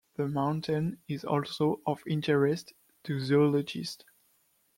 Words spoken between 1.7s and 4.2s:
of interest to zoologists.